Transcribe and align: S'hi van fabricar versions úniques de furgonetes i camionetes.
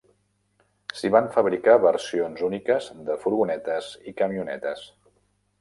S'hi 1.01 1.11
van 1.15 1.27
fabricar 1.35 1.75
versions 1.83 2.43
úniques 2.49 2.87
de 3.11 3.21
furgonetes 3.27 3.91
i 4.13 4.15
camionetes. 4.23 4.87